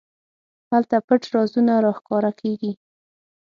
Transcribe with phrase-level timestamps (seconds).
[0.71, 2.71] هلته پټ رازونه راښکاره کېږي.